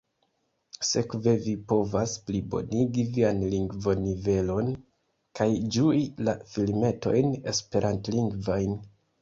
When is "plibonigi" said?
2.29-3.05